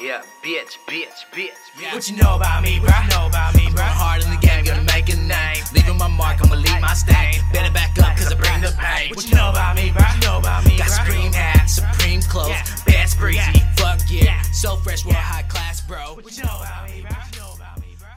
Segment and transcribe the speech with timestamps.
[0.00, 1.52] Yeah, bitch, bitch, bitch.
[1.78, 1.92] Yeah.
[1.94, 2.88] What you know about me, bro?
[2.88, 3.84] What you know about me, bro?
[3.84, 5.62] hard in the game, gonna make a name.
[5.74, 7.34] Leaving my mark, I'ma leave my stain.
[7.52, 9.10] Better back up, cause I bring the pain.
[9.14, 10.00] What you know about me, bro?
[10.00, 10.96] What you know about me, Got bro?
[10.96, 12.64] supreme hat, supreme clothes, Yeah.
[12.86, 14.24] best breezy, fuck yeah.
[14.24, 14.42] Yeah.
[14.52, 16.14] So fresh, we're high class, bro.
[16.16, 17.10] What you know about me, bro?
[17.12, 18.08] What you know about me, bro?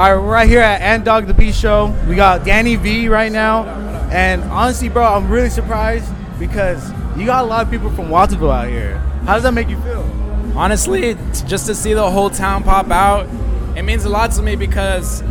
[0.00, 1.92] All right, we're right here at Ant Dog the Beast Show.
[2.08, 3.64] We got Danny V right now,
[4.12, 6.06] and honestly, bro, I'm really surprised
[6.38, 9.02] because you got a lot of people from Watsonville out here.
[9.24, 10.04] How does that make you feel?
[10.56, 13.26] honestly, just to see the whole town pop out,
[13.76, 15.22] it means a lot to me because,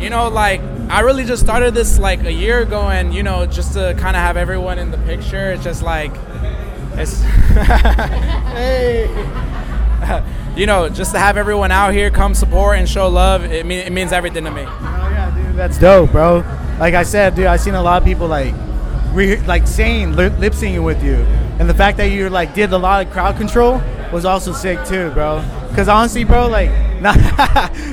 [0.00, 3.46] you know, like I really just started this like a year ago, and you know,
[3.46, 6.12] just to kind of have everyone in the picture, it's just like,
[6.94, 7.20] it's,
[8.52, 9.06] hey,
[10.56, 13.78] you know, just to have everyone out here come support and show love, it, mean,
[13.80, 14.62] it means everything to me.
[14.62, 16.44] Oh yeah, dude, that's dope, bro.
[16.78, 18.54] Like I said, dude, I seen a lot of people like,
[19.12, 21.24] re- like saying lip lip syncing with you,
[21.58, 23.80] and the fact that you like did a lot of crowd control
[24.12, 25.42] was also sick too, bro.
[25.74, 26.70] Cause honestly, bro, like
[27.00, 27.16] not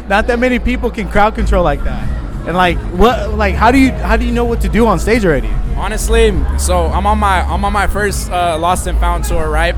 [0.08, 2.08] not that many people can crowd control like that.
[2.48, 5.00] And like what, like how do you how do you know what to do on
[5.00, 5.50] stage already?
[5.76, 9.76] Honestly, so I'm on my I'm on my first uh, Lost and Found tour, right?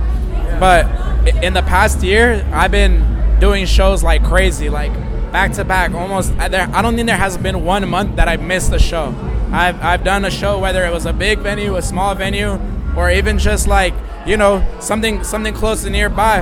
[0.59, 0.85] But
[1.43, 4.93] in the past year, I've been doing shows like crazy, like
[5.31, 5.91] back to back.
[5.93, 8.79] Almost, I- there, I don't think there has been one month that I've missed a
[8.79, 9.13] show.
[9.51, 12.59] I've I've done a show whether it was a big venue, a small venue,
[12.95, 13.93] or even just like
[14.25, 16.39] you know something something close to nearby.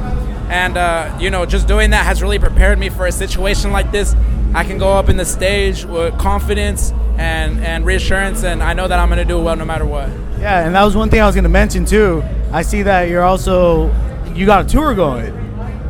[0.50, 3.92] And uh, you know, just doing that has really prepared me for a situation like
[3.92, 4.16] this.
[4.56, 8.88] I can go up in the stage with confidence and, and reassurance, and I know
[8.88, 10.10] that I'm going to do well no matter what.
[10.40, 12.24] Yeah, and that was one thing I was gonna mention too.
[12.52, 13.94] I see that you're also
[14.34, 15.34] you got a tour going.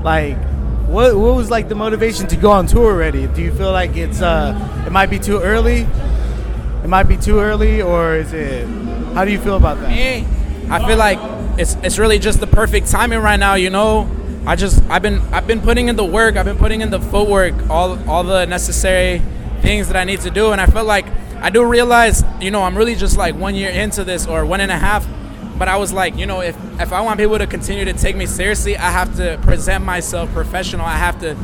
[0.03, 0.37] Like,
[0.87, 3.27] what what was like the motivation to go on tour already?
[3.27, 5.87] Do you feel like it's uh it might be too early?
[6.83, 8.67] It might be too early, or is it?
[9.13, 9.89] How do you feel about that?
[9.89, 10.25] Me,
[10.69, 11.19] I feel like
[11.59, 13.55] it's it's really just the perfect timing right now.
[13.55, 14.09] You know,
[14.45, 16.35] I just I've been I've been putting in the work.
[16.37, 19.21] I've been putting in the footwork, all all the necessary
[19.61, 21.05] things that I need to do, and I feel like
[21.41, 24.61] I do realize, you know, I'm really just like one year into this or one
[24.61, 25.07] and a half.
[25.57, 28.15] But I was like, you know, if if I want people to continue to take
[28.15, 30.85] me seriously, I have to present myself professional.
[30.85, 31.35] I have to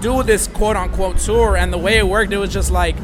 [0.00, 2.96] do this quote unquote tour, and the way it worked, it was just like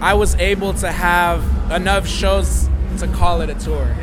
[0.00, 2.68] I was able to have enough shows
[2.98, 3.94] to call it a tour.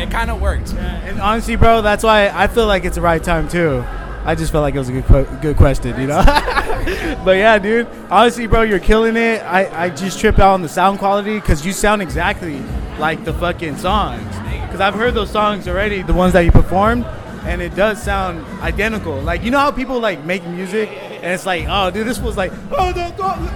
[0.00, 0.72] It kind of worked.
[0.74, 3.84] And honestly, bro, that's why I feel like it's the right time too.
[4.24, 6.22] I just felt like it was a good good question, you know.
[7.24, 7.86] but yeah, dude.
[8.10, 9.42] Honestly, bro, you're killing it.
[9.42, 12.60] I, I just trip out on the sound quality because you sound exactly
[12.98, 14.22] like the fucking songs.
[14.62, 17.04] Because I've heard those songs already, the ones that you performed,
[17.44, 19.20] and it does sound identical.
[19.20, 20.88] Like you know how people like make music
[21.22, 22.92] and it's like, oh, dude, this was like, oh.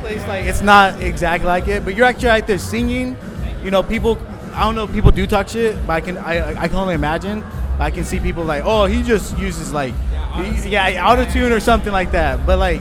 [0.06, 3.16] It's like it's not exactly like it, but you're actually out there singing.
[3.62, 4.19] You know, people.
[4.54, 4.84] I don't know.
[4.84, 6.19] if People do talk shit, but I can.
[6.19, 7.42] I, I can only imagine.
[7.78, 9.94] I can see people like, oh, he just uses like,
[10.37, 12.47] he- yeah, auto tune or something like that.
[12.47, 12.81] But like,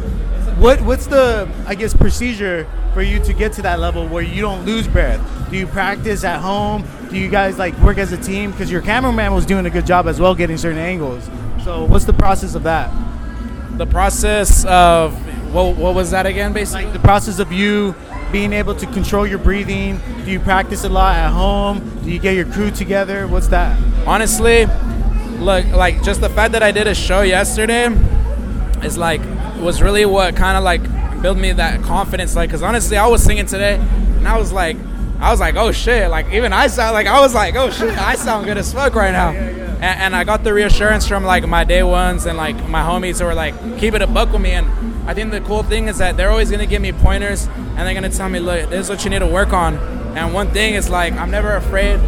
[0.60, 4.42] what what's the I guess procedure for you to get to that level where you
[4.42, 5.20] don't lose breath?
[5.50, 6.84] Do you practice at home?
[7.10, 8.52] Do you guys like work as a team?
[8.52, 11.28] Because your cameraman was doing a good job as well, getting certain angles.
[11.64, 12.92] So what's the process of that?
[13.78, 15.14] The process of
[15.54, 16.86] what, what was that again, basically?
[16.86, 17.96] Like the process of you
[18.34, 20.02] being able to control your breathing.
[20.26, 22.02] Do you practice a lot at home?
[22.04, 23.28] Do you get your crew together?
[23.28, 23.80] What's that?
[24.08, 24.66] Honestly,
[25.38, 27.88] look, like just the fact that I did a show yesterday
[28.84, 29.22] is like
[29.62, 30.82] was really what kind of like
[31.22, 32.36] built me that confidence.
[32.36, 34.78] Like, cause honestly, I was singing today, and I was like,
[35.20, 37.96] I was like, oh shit, like even I sound like I was like, oh shit,
[37.98, 39.30] I sound good as fuck right now.
[39.30, 43.20] And, and I got the reassurance from like my day ones and like my homies
[43.20, 44.54] who were like, keep it a buck with me.
[44.54, 47.80] And I think the cool thing is that they're always gonna give me pointers and
[47.80, 49.78] they're gonna tell me, look, this is what you need to work on.
[50.16, 52.00] And one thing is like, I'm never afraid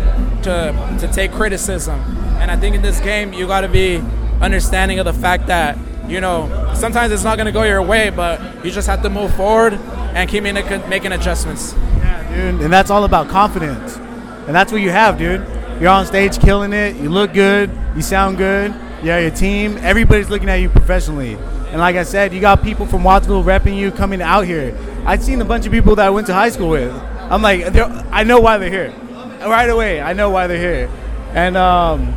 [0.43, 1.99] to to take criticism.
[2.39, 4.01] And I think in this game, you got to be
[4.41, 8.39] understanding of the fact that you know sometimes it's not gonna go your way, but
[8.63, 9.73] you just have to move forward
[10.13, 11.73] and keep making making adjustments.
[11.73, 12.61] Yeah, dude.
[12.61, 13.97] And that's all about confidence.
[14.45, 15.45] And that's what you have, dude.
[15.81, 16.95] You're on stage killing it.
[16.95, 17.71] You look good.
[17.95, 18.71] You sound good.
[19.03, 19.77] Yeah, your team.
[19.79, 21.37] Everybody's looking at you professionally.
[21.75, 24.73] And like I said, you got people from Watsonville repping you coming out here.
[25.05, 26.89] I've seen a bunch of people that I went to high school with.
[27.29, 27.75] I'm like,
[28.13, 28.93] I know why they're here.
[29.41, 30.89] Right away, I know why they're here.
[31.33, 32.15] And um,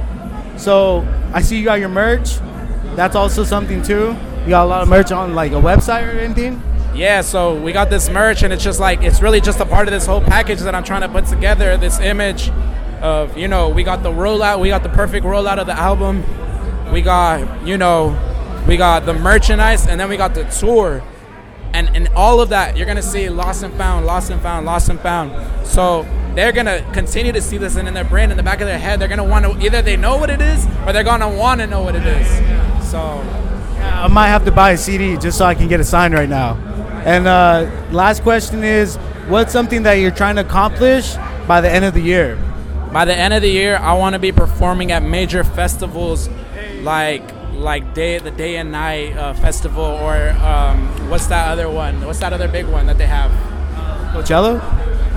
[0.56, 2.36] so I see you got your merch.
[2.94, 4.16] That's also something too.
[4.42, 6.62] You got a lot of merch on like a website or anything.
[6.94, 9.88] Yeah, so we got this merch, and it's just like it's really just a part
[9.88, 11.76] of this whole package that I'm trying to put together.
[11.76, 12.50] This image
[13.02, 16.22] of you know we got the rollout, we got the perfect rollout of the album,
[16.92, 18.16] we got you know
[18.68, 21.02] we got the merchandise, and then we got the tour,
[21.72, 24.88] and and all of that you're gonna see lost and found, lost and found, lost
[24.88, 25.32] and found.
[25.66, 28.66] So they're gonna continue to see this and in their brain, in the back of
[28.66, 31.28] their head, they're gonna want to either they know what it is or they're gonna
[31.28, 32.28] want to know what it is.
[32.88, 36.12] So I might have to buy a CD just so I can get a sign
[36.12, 36.54] right now.
[37.04, 41.14] And uh, last question is, what's something that you're trying to accomplish
[41.46, 42.38] by the end of the year?
[42.92, 46.28] by the end of the year, I want to be performing at major festivals
[46.80, 47.22] like
[47.54, 52.04] like day the day and night uh, festival or um, what's that other one?
[52.04, 53.30] What's that other big one that they have?
[54.14, 54.60] Coachella?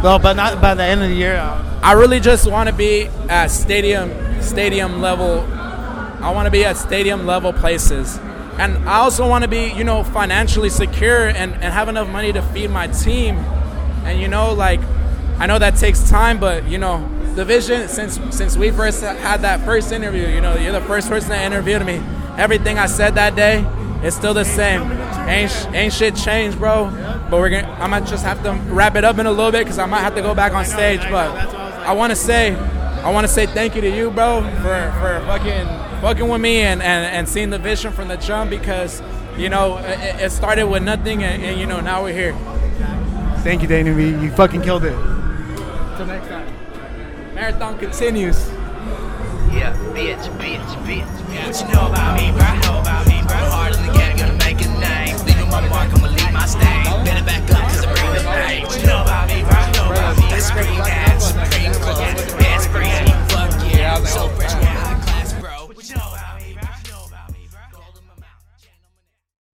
[0.03, 1.35] No, but not by the end of the year.
[1.35, 5.41] uh, I really just want to be at stadium stadium level.
[5.41, 8.19] I want to be at stadium level places.
[8.59, 12.33] And I also want to be, you know, financially secure and, and have enough money
[12.33, 13.37] to feed my team.
[14.05, 14.79] And you know, like
[15.39, 19.41] I know that takes time, but you know, the vision since since we first had
[19.41, 22.01] that first interview, you know, you're the first person that interviewed me.
[22.37, 23.65] Everything I said that day
[24.03, 24.91] is still the same.
[25.27, 26.89] Ain't sh- ain't shit changed, bro.
[27.29, 29.63] But we're gonna I might just have to wrap it up in a little bit
[29.63, 31.01] because I might have to go back on stage.
[31.01, 31.29] But
[31.85, 35.23] I want to say I want to say thank you to you, bro, for for
[35.25, 39.01] fucking fucking with me and and, and seeing the vision from the jump because
[39.37, 42.35] you know it, it started with nothing and, and you know now we're here.
[43.43, 44.93] Thank you, Danny You fucking killed it.
[45.97, 46.53] Till next time.
[47.33, 48.51] Marathon continues.
[49.51, 51.03] Yeah, bitch, bitch, bitch.
[51.27, 51.45] bitch.
[51.45, 52.47] What you know about me, bro?
[52.63, 53.35] Know about me, bro?
[53.51, 55.17] Hard in the game, gonna make a name.
[55.27, 56.85] Leaving my mark, I'ma leave my stain.
[57.03, 57.90] Better back up, cause I'm